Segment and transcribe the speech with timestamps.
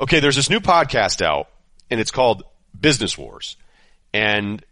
[0.00, 1.48] Okay, there's this new podcast out,
[1.90, 2.42] and it's called
[2.78, 3.58] Business Wars.
[4.14, 4.64] And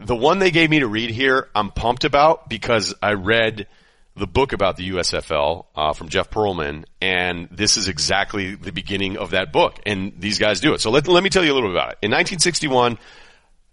[0.00, 3.66] the one they gave me to read here, I'm pumped about because I read
[4.16, 9.18] the book about the USFL uh, from Jeff Pearlman, and this is exactly the beginning
[9.18, 9.78] of that book.
[9.84, 10.80] And these guys do it.
[10.80, 11.98] So let, let me tell you a little bit about it.
[12.00, 12.96] In 1961,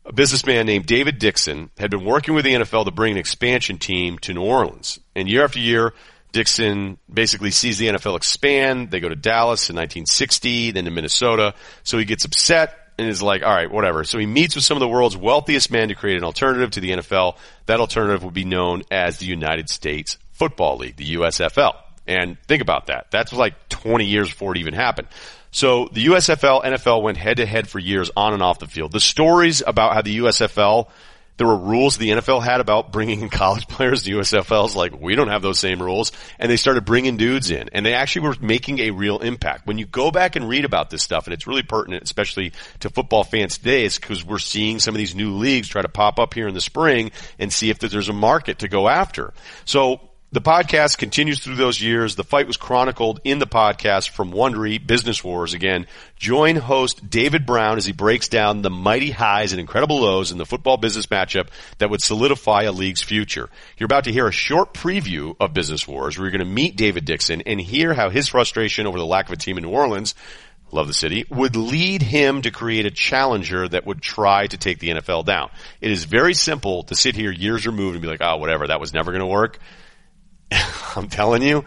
[0.04, 3.78] a businessman named David Dixon had been working with the NFL to bring an expansion
[3.78, 5.00] team to New Orleans.
[5.16, 5.94] And year after year,
[6.32, 8.92] Dixon basically sees the NFL expand.
[8.92, 11.56] They go to Dallas in 1960, then to Minnesota.
[11.84, 14.04] So he gets upset and is like, all right, whatever.
[14.04, 16.82] So he meets with some of the world's wealthiest men to create an alternative to
[16.82, 17.38] the NFL.
[17.66, 21.76] That alternative would be known as the United States Football League, the USFL.
[22.08, 23.08] And think about that.
[23.12, 25.08] That's like 20 years before it even happened.
[25.52, 28.92] So the USFL, NFL went head to head for years on and off the field.
[28.92, 30.90] The stories about how the USFL
[31.40, 34.04] there were rules the NFL had about bringing in college players.
[34.04, 36.12] The USFL's like, we don't have those same rules.
[36.38, 39.66] And they started bringing dudes in and they actually were making a real impact.
[39.66, 42.90] When you go back and read about this stuff, and it's really pertinent, especially to
[42.90, 46.20] football fans today, is because we're seeing some of these new leagues try to pop
[46.20, 49.34] up here in the spring and see if there's a market to go after.
[49.64, 52.16] So the podcast continues through those years.
[52.16, 55.56] The fight was chronicled in the podcast from Wondery Business Wars.
[55.56, 60.32] Again, join host David Brown as he breaks down the mighty highs and incredible lows
[60.32, 61.48] in the football business matchup
[61.80, 63.50] that would solidify a league's future.
[63.78, 66.76] You're about to hear a short preview of Business Wars where you're going to meet
[66.76, 69.72] David Dixon and hear how his frustration over the lack of a team in New
[69.72, 70.14] Orleans
[70.72, 74.78] love the city, would lead him to create a challenger that would try to take
[74.78, 75.50] the NFL down.
[75.82, 78.80] It is very simple to sit here years removed and be like, oh, whatever, that
[78.80, 79.58] was never going to work.
[80.96, 81.66] I'm telling you,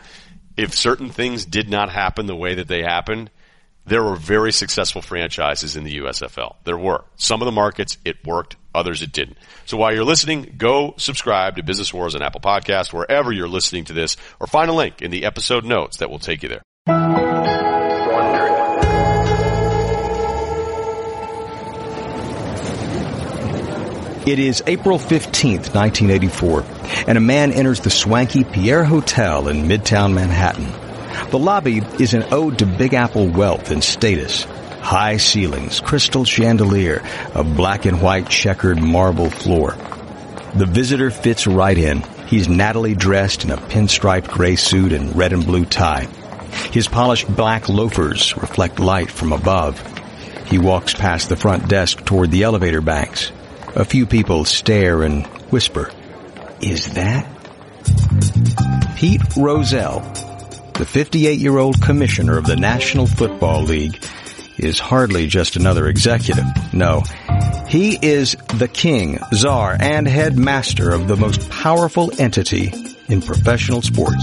[0.57, 3.31] if certain things did not happen the way that they happened,
[3.85, 6.57] there were very successful franchises in the USFL.
[6.65, 7.05] There were.
[7.17, 8.57] Some of the markets, it worked.
[8.75, 9.37] Others, it didn't.
[9.67, 13.85] So while you're listening, go subscribe to Business Wars on Apple Podcast, wherever you're listening
[13.87, 17.22] to this, or find a link in the episode notes that will take you there.
[24.25, 26.65] It is April 15th, 1984,
[27.09, 30.71] and a man enters the swanky Pierre Hotel in Midtown Manhattan.
[31.33, 34.45] The lobby is an ode to Big Apple wealth and status.
[34.81, 37.03] High ceilings, crystal chandelier,
[37.35, 39.73] a black and white checkered marble floor.
[40.55, 42.03] The visitor fits right in.
[42.29, 46.07] He's nattily dressed in a pinstriped gray suit and red and blue tie.
[46.71, 49.81] His polished black loafers reflect light from above.
[50.47, 53.33] He walks past the front desk toward the elevator banks.
[53.75, 55.91] A few people stare and whisper,
[56.61, 57.27] Is that?
[58.97, 60.01] Pete Rozelle,
[60.75, 63.99] the 58-year-old commissioner of the National Football League,
[64.59, 66.45] is hardly just another executive.
[66.75, 67.03] No,
[67.67, 72.73] he is the king, czar, and headmaster of the most powerful entity
[73.09, 74.23] in professional sports.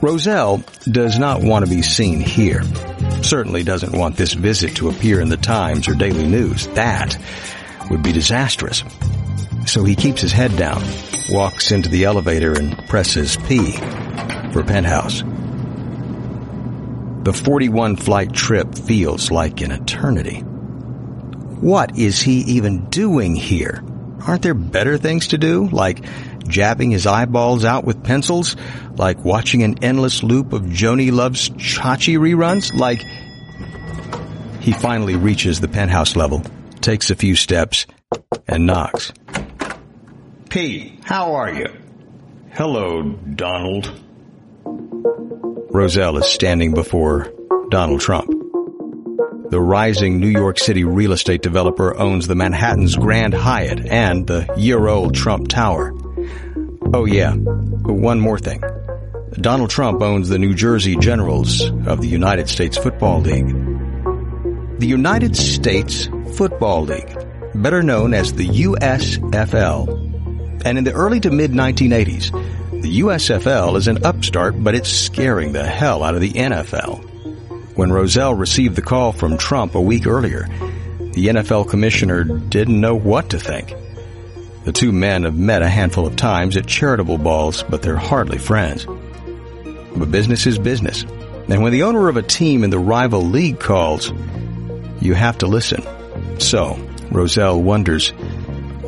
[0.00, 2.62] Rozelle does not want to be seen here.
[3.22, 6.66] Certainly doesn't want this visit to appear in the Times or Daily News.
[6.68, 7.18] That
[7.90, 8.82] would be disastrous.
[9.66, 10.82] So he keeps his head down,
[11.28, 13.72] walks into the elevator and presses P
[14.52, 15.22] for penthouse.
[17.24, 20.40] The 41 flight trip feels like an eternity.
[20.40, 23.82] What is he even doing here?
[24.26, 26.04] Aren't there better things to do, like
[26.46, 28.56] jabbing his eyeballs out with pencils,
[28.96, 33.04] like watching an endless loop of Joanie Loves Chachi reruns, like
[34.60, 36.44] he finally reaches the penthouse level
[36.86, 37.84] takes a few steps,
[38.46, 39.12] and knocks.
[40.48, 41.66] Pete, how are you?
[42.52, 43.90] Hello, Donald.
[45.72, 47.32] Rozelle is standing before
[47.70, 48.30] Donald Trump.
[49.50, 54.48] The rising New York City real estate developer owns the Manhattan's Grand Hyatt and the
[54.56, 55.92] year-old Trump Tower.
[56.94, 58.62] Oh yeah, one more thing.
[59.32, 63.65] Donald Trump owns the New Jersey Generals of the United States Football League.
[64.78, 67.16] The United States Football League,
[67.54, 69.88] better known as the USFL.
[70.66, 72.30] And in the early to mid 1980s,
[72.82, 77.02] the USFL is an upstart, but it's scaring the hell out of the NFL.
[77.74, 80.42] When Rozelle received the call from Trump a week earlier,
[81.12, 83.74] the NFL commissioner didn't know what to think.
[84.64, 88.36] The two men have met a handful of times at charitable balls, but they're hardly
[88.36, 88.84] friends.
[88.84, 91.04] But business is business.
[91.48, 94.12] And when the owner of a team in the rival league calls,
[95.06, 95.82] you have to listen.
[96.38, 96.76] So,
[97.10, 98.10] Rozelle wonders,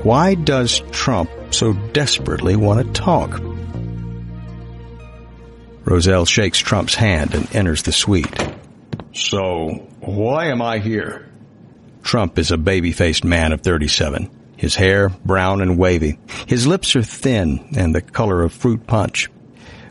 [0.02, 3.40] why does Trump so desperately want to talk?
[5.84, 8.28] Rozelle shakes Trump's hand and enters the suite.
[9.14, 11.26] So, why am I here?
[12.02, 14.30] Trump is a baby-faced man of 37.
[14.56, 16.18] His hair brown and wavy.
[16.46, 19.28] His lips are thin and the color of fruit punch.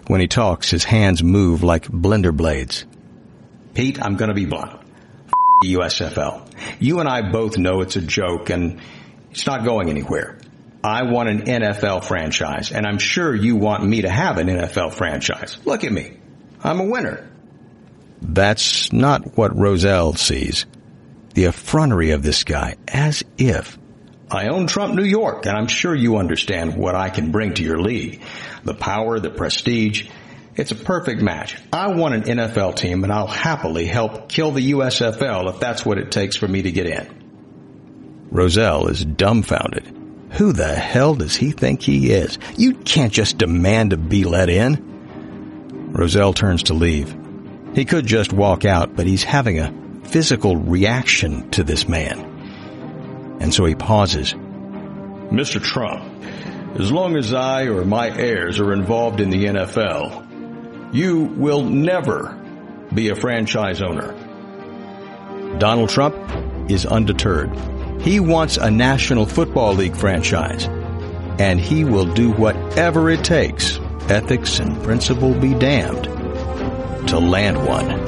[0.08, 2.86] When he talks, his hands move like blender blades.
[3.74, 4.87] Pete, I'm gonna be blunt.
[5.64, 6.52] USFL.
[6.80, 8.80] You and I both know it's a joke and
[9.32, 10.38] it's not going anywhere.
[10.84, 14.94] I want an NFL franchise and I'm sure you want me to have an NFL
[14.94, 15.58] franchise.
[15.66, 16.18] Look at me.
[16.64, 17.30] I'm a winner.
[18.22, 20.66] That's not what Rozelle sees.
[21.34, 23.78] The effrontery of this guy, as if.
[24.30, 27.64] I own Trump New York and I'm sure you understand what I can bring to
[27.64, 28.22] your league.
[28.64, 30.10] The power, the prestige.
[30.58, 31.56] It's a perfect match.
[31.72, 36.00] I want an NFL team and I'll happily help kill the USFL if that's what
[36.00, 38.28] it takes for me to get in.
[38.32, 39.96] Rozelle is dumbfounded.
[40.32, 42.40] Who the hell does he think he is?
[42.58, 45.94] You can't just demand to be let in.
[45.94, 47.16] Rozelle turns to leave.
[47.76, 49.72] He could just walk out, but he's having a
[50.06, 53.38] physical reaction to this man.
[53.40, 54.34] And so he pauses.
[54.34, 55.62] Mr.
[55.62, 56.04] Trump,
[56.80, 60.27] as long as I or my heirs are involved in the NFL,
[60.92, 62.38] you will never
[62.94, 64.14] be a franchise owner.
[65.60, 66.16] Donald Trump
[66.70, 67.52] is undeterred.
[68.02, 70.66] He wants a National Football League franchise,
[71.40, 73.80] and he will do whatever it takes,
[74.10, 76.06] ethics and principle be damned,
[77.10, 78.06] to land one.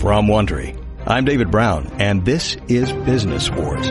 [0.00, 3.90] From Wondery, I'm David Brown, and this is Business Wars.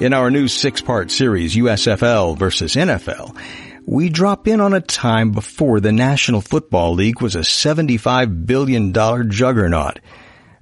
[0.00, 3.38] In our new six-part series, USFL versus NFL,
[3.86, 8.92] we drop in on a time before the National Football League was a $75 billion
[9.30, 10.00] juggernaut.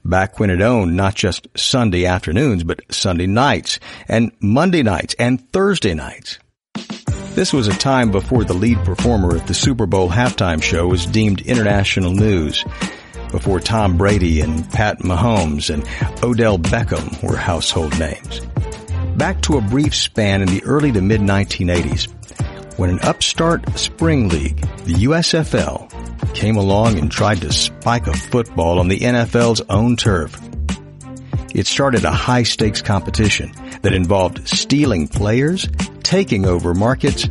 [0.04, 5.50] Back when it owned not just Sunday afternoons, but Sunday nights, and Monday nights, and
[5.50, 6.38] Thursday nights.
[7.30, 11.06] This was a time before the lead performer at the Super Bowl halftime show was
[11.06, 12.64] deemed international news.
[13.30, 15.82] Before Tom Brady and Pat Mahomes and
[16.22, 18.42] Odell Beckham were household names
[19.16, 22.08] back to a brief span in the early to mid 1980s
[22.78, 28.78] when an upstart spring league, the USFL, came along and tried to spike a football
[28.78, 30.40] on the NFL's own turf.
[31.54, 35.68] It started a high stakes competition that involved stealing players,
[36.02, 37.28] taking over markets,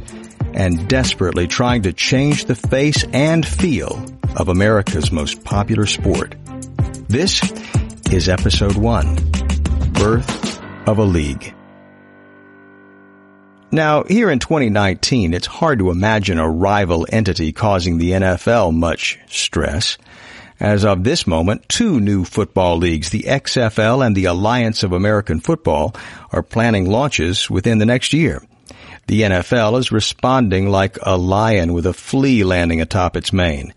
[0.54, 4.06] and desperately trying to change the face and feel
[4.36, 6.36] of America's most popular sport.
[7.08, 7.42] This
[8.12, 9.16] is episode one,
[9.94, 11.56] Birth of a League.
[13.74, 19.18] Now, here in 2019, it's hard to imagine a rival entity causing the NFL much
[19.28, 19.98] stress.
[20.60, 25.40] As of this moment, two new football leagues, the XFL and the Alliance of American
[25.40, 25.96] Football,
[26.34, 28.44] are planning launches within the next year.
[29.08, 33.74] The NFL is responding like a lion with a flea landing atop its mane.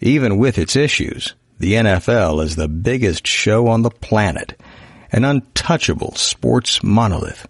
[0.00, 4.60] Even with its issues, the NFL is the biggest show on the planet,
[5.10, 7.48] an untouchable sports monolith.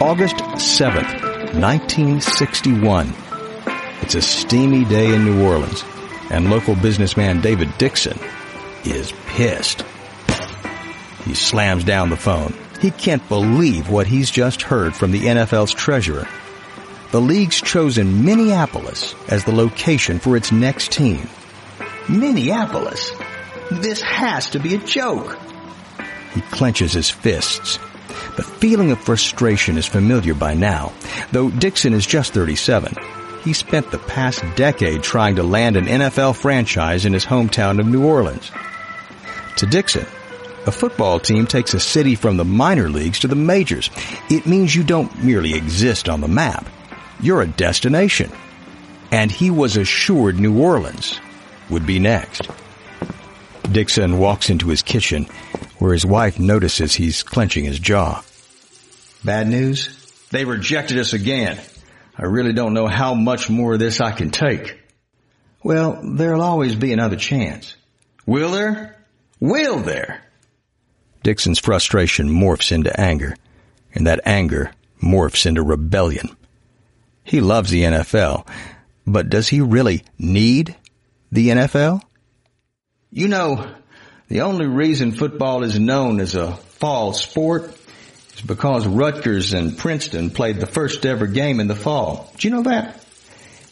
[0.00, 3.14] August 7th, 1961.
[4.02, 5.84] It's a steamy day in New Orleans,
[6.30, 8.18] and local businessman David Dixon
[8.84, 9.84] is pissed.
[11.24, 12.54] He slams down the phone.
[12.80, 16.26] He can't believe what he's just heard from the NFL's treasurer.
[17.12, 21.28] The league's chosen Minneapolis as the location for its next team.
[22.08, 23.12] Minneapolis?
[23.70, 25.38] This has to be a joke.
[26.34, 27.78] He clenches his fists.
[28.36, 30.92] The feeling of frustration is familiar by now.
[31.32, 32.94] Though Dixon is just 37,
[33.42, 37.86] he spent the past decade trying to land an NFL franchise in his hometown of
[37.86, 38.50] New Orleans.
[39.56, 40.06] To Dixon,
[40.66, 43.90] a football team takes a city from the minor leagues to the majors.
[44.28, 46.68] It means you don't merely exist on the map.
[47.20, 48.30] You're a destination.
[49.10, 51.18] And he was assured New Orleans
[51.70, 52.48] would be next.
[53.72, 55.26] Dixon walks into his kitchen
[55.80, 58.22] where his wife notices he's clenching his jaw.
[59.24, 59.96] Bad news?
[60.30, 61.58] They rejected us again.
[62.16, 64.78] I really don't know how much more of this I can take.
[65.62, 67.74] Well, there'll always be another chance.
[68.26, 68.96] Will there?
[69.40, 70.22] Will there?
[71.22, 73.34] Dixon's frustration morphs into anger,
[73.94, 74.72] and that anger
[75.02, 76.36] morphs into rebellion.
[77.24, 78.46] He loves the NFL,
[79.06, 80.76] but does he really need
[81.32, 82.02] the NFL?
[83.10, 83.74] You know,
[84.30, 87.76] the only reason football is known as a fall sport
[88.36, 92.32] is because Rutgers and Princeton played the first ever game in the fall.
[92.38, 93.04] Do you know that?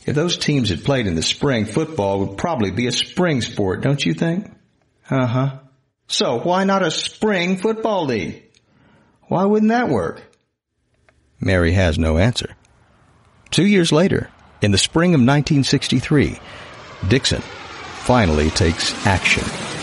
[0.04, 3.82] If those teams had played in the spring, football would probably be a spring sport,
[3.82, 4.50] don't you think?
[5.08, 5.58] Uh huh.
[6.08, 8.42] So why not a spring football league?
[9.28, 10.22] Why wouldn't that work?
[11.38, 12.56] Mary has no answer.
[13.52, 14.28] Two years later,
[14.60, 16.36] in the spring of 1963,
[17.06, 19.77] Dixon finally takes action.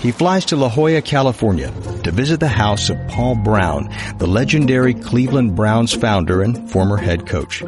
[0.00, 1.72] He flies to La Jolla, California
[2.04, 7.26] to visit the house of Paul Brown, the legendary Cleveland Browns founder and former head
[7.26, 7.64] coach.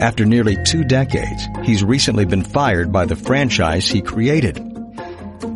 [0.00, 4.60] After nearly two decades, he's recently been fired by the franchise he created.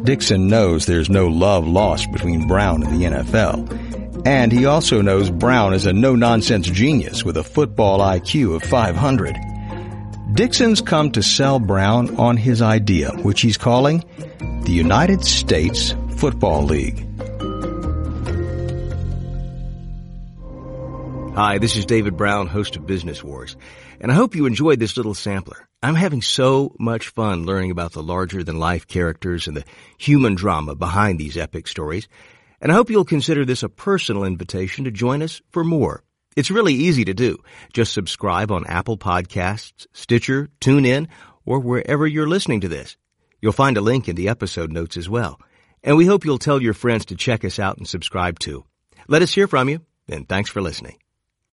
[0.04, 4.26] Dixon knows there's no love lost between Brown and the NFL.
[4.26, 9.36] And he also knows Brown is a no-nonsense genius with a football IQ of 500.
[10.34, 14.04] Dixon's come to sell Brown on his idea, which he's calling
[14.66, 17.06] the United States Football League.
[21.37, 23.56] Hi, this is David Brown, host of Business Wars,
[24.00, 25.68] and I hope you enjoyed this little sampler.
[25.85, 29.64] I'm having so much fun learning about the larger than life characters and the
[29.99, 32.08] human drama behind these epic stories,
[32.61, 36.02] and I hope you'll consider this a personal invitation to join us for more.
[36.35, 37.38] It's really easy to do.
[37.73, 41.06] Just subscribe on Apple Podcasts, Stitcher, TuneIn,
[41.44, 42.96] or wherever you're listening to this.
[43.46, 45.40] You'll find a link in the episode notes as well.
[45.84, 48.64] And we hope you'll tell your friends to check us out and subscribe too.
[49.06, 50.96] Let us hear from you, and thanks for listening.